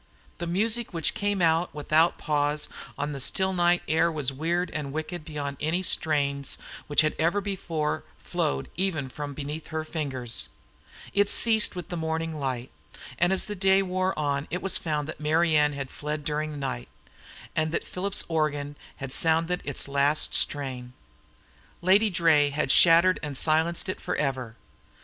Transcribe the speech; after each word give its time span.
The 0.39 0.47
music 0.47 0.95
which 0.95 1.13
came 1.13 1.43
out 1.43 1.75
without 1.75 2.17
pause 2.17 2.67
on 2.97 3.11
the 3.11 3.19
still 3.19 3.53
night 3.53 3.83
air 3.87 4.11
was 4.11 4.33
weird 4.33 4.71
and 4.71 4.91
wicked 4.91 5.23
beyond 5.23 5.57
any 5.61 5.83
strains 5.83 6.57
which 6.87 7.01
had 7.01 7.13
ever 7.19 7.39
before 7.39 8.03
flowed 8.17 8.67
even 8.75 9.09
from 9.09 9.35
beneath 9.35 9.67
her 9.67 9.83
fingers; 9.83 10.49
it 11.13 11.29
ceased 11.29 11.75
with 11.75 11.91
morning 11.95 12.39
light; 12.39 12.71
and 13.19 13.31
as 13.31 13.45
the 13.45 13.53
day 13.53 13.83
wore 13.83 14.17
on 14.17 14.47
it 14.49 14.63
was 14.63 14.75
found 14.75 15.07
that 15.07 15.19
Marian 15.19 15.73
had 15.73 15.91
fled 15.91 16.25
during 16.25 16.49
the 16.49 16.57
night, 16.57 16.89
and 17.55 17.71
that 17.71 17.83
Philip's 17.85 18.23
organ 18.27 18.75
had 18.95 19.13
sounded 19.13 19.61
its 19.65 19.87
last 19.87 20.33
strain 20.33 20.93
Lady 21.79 22.09
Draye 22.09 22.49
had 22.51 22.71
shattered 22.71 23.19
and 23.21 23.37
silenced 23.37 23.87
it 23.87 24.01
forever. 24.01 24.55